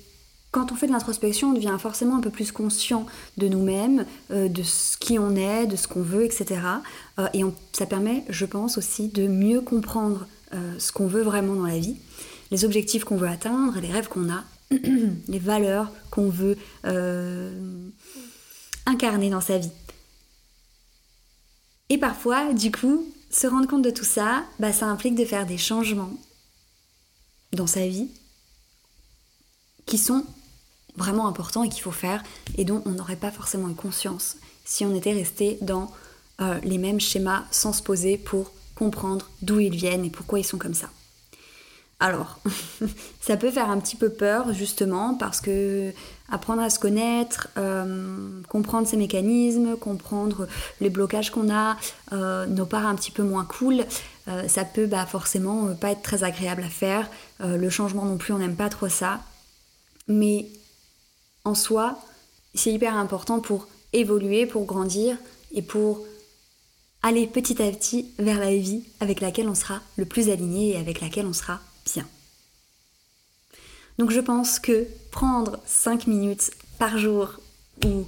quand 0.50 0.70
on 0.70 0.74
fait 0.74 0.86
de 0.86 0.92
l'introspection, 0.92 1.48
on 1.48 1.52
devient 1.54 1.74
forcément 1.78 2.18
un 2.18 2.20
peu 2.20 2.28
plus 2.28 2.52
conscient 2.52 3.06
de 3.38 3.48
nous-mêmes, 3.48 4.04
euh, 4.30 4.48
de 4.48 4.62
ce 4.62 4.98
qui 4.98 5.18
on 5.18 5.34
est, 5.34 5.66
de 5.66 5.76
ce 5.76 5.88
qu'on 5.88 6.02
veut, 6.02 6.26
etc. 6.26 6.60
Euh, 7.18 7.26
et 7.32 7.42
ça 7.72 7.86
permet, 7.86 8.24
je 8.28 8.44
pense 8.44 8.76
aussi, 8.76 9.08
de 9.08 9.28
mieux 9.28 9.62
comprendre 9.62 10.26
euh, 10.52 10.74
ce 10.78 10.92
qu'on 10.92 11.06
veut 11.06 11.22
vraiment 11.22 11.54
dans 11.54 11.66
la 11.66 11.78
vie, 11.78 11.96
les 12.50 12.66
objectifs 12.66 13.04
qu'on 13.04 13.16
veut 13.16 13.28
atteindre, 13.28 13.80
les 13.80 13.90
rêves 13.90 14.08
qu'on 14.08 14.28
a, 14.30 14.44
les 15.28 15.38
valeurs 15.38 15.90
qu'on 16.10 16.28
veut 16.28 16.58
incarner 18.86 19.30
dans 19.30 19.40
sa 19.40 19.58
vie. 19.58 19.70
Et 21.88 21.98
parfois, 21.98 22.52
du 22.52 22.70
coup, 22.72 23.06
se 23.30 23.46
rendre 23.46 23.66
compte 23.66 23.82
de 23.82 23.90
tout 23.90 24.04
ça, 24.04 24.44
bah, 24.58 24.72
ça 24.72 24.86
implique 24.86 25.14
de 25.14 25.24
faire 25.24 25.46
des 25.46 25.58
changements 25.58 26.12
dans 27.52 27.66
sa 27.66 27.86
vie 27.86 28.08
qui 29.86 29.98
sont 29.98 30.24
vraiment 30.96 31.26
importants 31.26 31.64
et 31.64 31.68
qu'il 31.68 31.82
faut 31.82 31.90
faire 31.90 32.22
et 32.56 32.64
dont 32.64 32.82
on 32.86 32.90
n'aurait 32.90 33.16
pas 33.16 33.30
forcément 33.30 33.72
conscience 33.74 34.36
si 34.64 34.84
on 34.84 34.94
était 34.94 35.12
resté 35.12 35.58
dans 35.60 35.90
euh, 36.40 36.58
les 36.60 36.78
mêmes 36.78 37.00
schémas 37.00 37.44
sans 37.50 37.72
se 37.72 37.82
poser 37.82 38.16
pour 38.16 38.52
comprendre 38.74 39.28
d'où 39.42 39.60
ils 39.60 39.74
viennent 39.74 40.04
et 40.04 40.10
pourquoi 40.10 40.38
ils 40.38 40.44
sont 40.44 40.58
comme 40.58 40.74
ça. 40.74 40.90
Alors, 42.02 42.40
ça 43.20 43.36
peut 43.36 43.52
faire 43.52 43.70
un 43.70 43.78
petit 43.78 43.94
peu 43.94 44.08
peur 44.08 44.52
justement 44.52 45.14
parce 45.14 45.40
que 45.40 45.92
apprendre 46.28 46.60
à 46.60 46.68
se 46.68 46.80
connaître, 46.80 47.46
euh, 47.58 48.42
comprendre 48.48 48.88
ses 48.88 48.96
mécanismes, 48.96 49.76
comprendre 49.76 50.48
les 50.80 50.90
blocages 50.90 51.30
qu'on 51.30 51.48
a, 51.48 51.76
euh, 52.12 52.44
nos 52.46 52.66
parts 52.66 52.86
un 52.86 52.96
petit 52.96 53.12
peu 53.12 53.22
moins 53.22 53.44
cool, 53.44 53.84
euh, 54.26 54.48
ça 54.48 54.64
peut 54.64 54.86
bah, 54.86 55.06
forcément 55.06 55.76
pas 55.76 55.92
être 55.92 56.02
très 56.02 56.24
agréable 56.24 56.64
à 56.64 56.68
faire. 56.68 57.08
le 57.38 57.70
changement 57.70 58.04
non 58.04 58.16
plus, 58.16 58.32
on 58.32 58.38
n'aime 58.38 58.56
pas 58.56 58.68
trop 58.68 58.88
ça. 58.88 59.20
Mais 60.08 60.48
en 61.44 61.54
soi, 61.54 62.00
c'est 62.52 62.72
hyper 62.72 62.96
important 62.96 63.38
pour 63.38 63.68
évoluer, 63.92 64.46
pour 64.46 64.64
grandir 64.64 65.16
et 65.52 65.62
pour 65.62 66.04
aller 67.04 67.28
petit 67.28 67.62
à 67.62 67.70
petit 67.70 68.08
vers 68.18 68.40
la 68.40 68.56
vie 68.56 68.82
avec 68.98 69.20
laquelle 69.20 69.48
on 69.48 69.54
sera 69.54 69.80
le 69.96 70.04
plus 70.04 70.30
aligné 70.30 70.70
et 70.70 70.76
avec 70.78 71.00
laquelle 71.00 71.26
on 71.26 71.32
sera 71.32 71.60
bien. 71.84 72.06
Donc 73.98 74.10
je 74.10 74.20
pense 74.20 74.58
que 74.58 74.86
prendre 75.10 75.60
5 75.66 76.06
minutes 76.06 76.50
par 76.78 76.98
jour 76.98 77.40
ou 77.84 78.06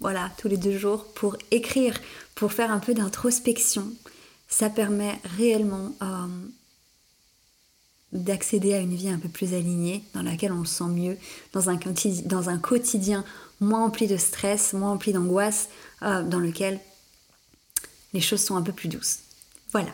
voilà, 0.00 0.30
tous 0.38 0.48
les 0.48 0.56
deux 0.56 0.76
jours 0.76 1.04
pour 1.14 1.36
écrire, 1.50 1.98
pour 2.34 2.52
faire 2.52 2.70
un 2.70 2.78
peu 2.78 2.94
d'introspection, 2.94 3.90
ça 4.48 4.70
permet 4.70 5.18
réellement 5.36 5.92
euh, 6.02 6.26
d'accéder 8.12 8.74
à 8.74 8.78
une 8.78 8.94
vie 8.94 9.08
un 9.08 9.18
peu 9.18 9.28
plus 9.28 9.54
alignée, 9.54 10.04
dans 10.14 10.22
laquelle 10.22 10.52
on 10.52 10.64
se 10.64 10.76
sent 10.76 10.90
mieux, 10.90 11.18
dans 11.52 11.70
un, 11.70 12.58
quotidien 12.58 13.24
moins 13.60 13.84
empli 13.84 14.06
de 14.06 14.16
stress, 14.16 14.74
moins 14.74 14.92
empli 14.92 15.12
d'angoisse, 15.12 15.68
euh, 16.02 16.22
dans 16.22 16.38
lequel 16.38 16.78
les 18.12 18.20
choses 18.20 18.44
sont 18.44 18.56
un 18.56 18.62
peu 18.62 18.72
plus 18.72 18.88
douces. 18.88 19.20
Voilà. 19.72 19.90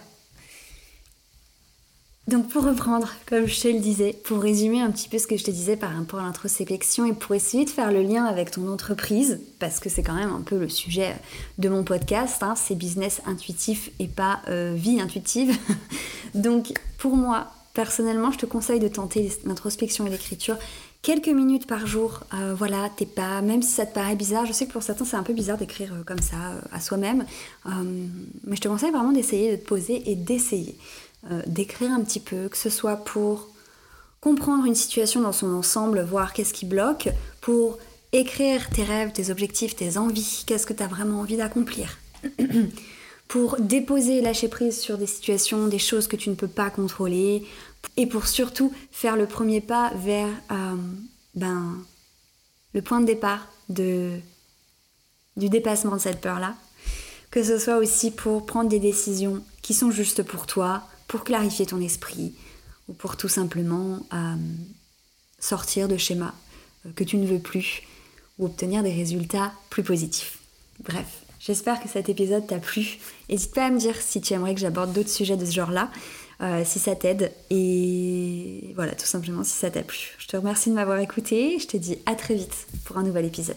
Donc 2.29 2.49
pour 2.49 2.63
reprendre, 2.65 3.09
comme 3.27 3.47
je 3.47 3.61
te 3.61 3.69
le 3.69 3.81
disais, 3.81 4.13
pour 4.13 4.41
résumer 4.41 4.81
un 4.81 4.93
petit 4.93 5.09
peu 5.09 5.19
ce 5.19 5.27
que 5.27 5.37
je 5.37 5.43
te 5.43 5.51
disais 5.51 5.77
par 5.77 5.93
rapport 5.93 6.21
à 6.21 6.23
l'introspection 6.23 7.05
et 7.05 7.15
pour 7.15 7.35
essayer 7.35 7.65
de 7.65 7.71
faire 7.71 7.91
le 7.91 8.03
lien 8.03 8.25
avec 8.27 8.53
ton 8.53 8.69
entreprise, 8.73 9.41
parce 9.59 9.81
que 9.81 9.89
c'est 9.89 10.05
quand 10.05 10.15
même 10.15 10.31
un 10.31 10.41
peu 10.41 10.57
le 10.57 10.69
sujet 10.69 11.17
de 11.59 11.69
mon 11.69 11.83
podcast, 11.83 12.41
hein, 12.45 12.55
c'est 12.55 12.77
business 12.77 13.23
intuitif 13.27 13.91
et 13.99 14.07
pas 14.07 14.39
euh, 14.49 14.73
vie 14.77 15.01
intuitive. 15.01 15.59
Donc 16.37 16.73
pour 16.97 17.17
moi, 17.17 17.49
personnellement, 17.75 18.31
je 18.31 18.39
te 18.39 18.47
conseille 18.47 18.79
de 18.79 18.89
tenter 18.89 19.33
l'introspection 19.45 20.07
et 20.07 20.11
l'écriture 20.11 20.59
quelques 21.03 21.27
minutes 21.27 21.67
par 21.67 21.89
jour. 21.89 22.21
Euh, 22.35 22.55
voilà, 22.57 22.89
t'es 22.97 23.05
pas, 23.05 23.43
même 23.43 23.63
si 23.63 23.73
ça 23.73 23.85
te 23.85 23.95
paraît 23.95 24.15
bizarre, 24.15 24.47
je 24.47 24.53
sais 24.53 24.69
que 24.69 24.73
pour 24.73 24.85
certains 24.85 25.05
c'est 25.05 25.17
un 25.17 25.25
peu 25.25 25.33
bizarre 25.33 25.59
d'écrire 25.59 25.93
euh, 25.93 26.05
comme 26.05 26.21
ça 26.21 26.37
à 26.71 26.79
soi-même, 26.79 27.25
mais 27.67 28.55
je 28.55 28.61
te 28.61 28.69
conseille 28.69 28.93
vraiment 28.93 29.11
d'essayer 29.11 29.51
de 29.51 29.57
te 29.57 29.67
poser 29.67 30.09
et 30.09 30.15
d'essayer. 30.15 30.79
Euh, 31.31 31.41
d'écrire 31.47 31.93
un 31.93 32.01
petit 32.01 32.19
peu, 32.19 32.49
que 32.49 32.57
ce 32.57 32.69
soit 32.69 32.97
pour 32.97 33.49
comprendre 34.21 34.65
une 34.67 34.75
situation 34.75 35.21
dans 35.21 35.31
son 35.31 35.55
ensemble, 35.55 36.03
voir 36.03 36.33
qu'est-ce 36.33 36.53
qui 36.53 36.67
bloque, 36.67 37.11
pour 37.41 37.79
écrire 38.11 38.69
tes 38.71 38.83
rêves, 38.83 39.13
tes 39.13 39.31
objectifs, 39.31 39.77
tes 39.77 39.99
envies, 39.99 40.43
qu'est-ce 40.47 40.67
que 40.67 40.73
tu 40.73 40.83
as 40.83 40.89
vraiment 40.89 41.21
envie 41.21 41.37
d'accomplir. 41.37 41.99
pour 43.29 43.57
déposer 43.61 44.21
lâcher 44.21 44.49
prise 44.49 44.81
sur 44.81 44.99
des 44.99 45.07
situations, 45.07 45.69
des 45.69 45.79
choses 45.79 46.09
que 46.09 46.17
tu 46.17 46.29
ne 46.29 46.35
peux 46.35 46.49
pas 46.49 46.71
contrôler, 46.71 47.47
et 47.97 48.07
pour 48.09 48.27
surtout 48.27 48.73
faire 48.91 49.17
le 49.17 49.27
premier 49.27 49.61
pas 49.61 49.93
vers 49.95 50.29
euh, 50.51 50.77
ben, 51.37 51.79
le 52.75 52.83
point 52.83 53.01
de 53.01 53.07
départ 53.07 53.47
du 53.69 54.21
dépassement 55.37 55.95
de 55.95 56.01
cette 56.01 56.21
peur-là. 56.21 56.57
Que 57.31 57.45
ce 57.45 57.59
soit 57.59 57.79
aussi 57.79 58.11
pour 58.11 58.45
prendre 58.45 58.69
des 58.69 58.81
décisions 58.81 59.43
qui 59.63 59.73
sont 59.73 59.91
justes 59.91 60.23
pour 60.23 60.47
toi, 60.47 60.83
pour 61.13 61.25
clarifier 61.25 61.67
ton 61.67 61.79
esprit 61.79 62.33
ou 62.89 62.95
pour 62.95 63.19
tout 63.19 63.29
simplement 63.29 64.01
euh, 64.15 64.35
sortir 65.39 65.87
de 65.87 65.99
schémas 65.99 66.33
euh, 66.87 66.91
que 66.97 67.05
tu 67.05 67.19
ne 67.19 67.27
veux 67.27 67.39
plus 67.39 67.83
ou 68.39 68.47
obtenir 68.47 68.83
des 68.83 68.95
résultats 68.95 69.53
plus 69.69 69.83
positifs. 69.83 70.39
Bref, 70.83 71.05
j'espère 71.39 71.83
que 71.83 71.89
cet 71.91 72.09
épisode 72.09 72.47
t'a 72.47 72.59
plu. 72.59 72.99
N'hésite 73.29 73.53
pas 73.53 73.67
à 73.67 73.71
me 73.71 73.79
dire 73.79 73.95
si 74.01 74.23
tu 74.23 74.33
aimerais 74.33 74.55
que 74.55 74.61
j'aborde 74.63 74.95
d'autres 74.95 75.11
sujets 75.11 75.37
de 75.37 75.45
ce 75.45 75.53
genre-là, 75.53 75.91
euh, 76.41 76.63
si 76.65 76.79
ça 76.79 76.97
t'aide 76.97 77.31
et 77.51 78.73
voilà, 78.75 78.95
tout 78.95 79.05
simplement 79.05 79.45
si 79.45 79.53
ça 79.53 79.71
t'a 79.71 79.83
plu. 79.83 80.17
Je 80.17 80.29
te 80.29 80.37
remercie 80.39 80.71
de 80.71 80.75
m'avoir 80.75 80.99
écouté, 80.99 81.59
je 81.59 81.67
te 81.67 81.77
dis 81.77 81.99
à 82.07 82.15
très 82.15 82.37
vite 82.37 82.67
pour 82.87 82.97
un 82.97 83.03
nouvel 83.03 83.27
épisode. 83.27 83.57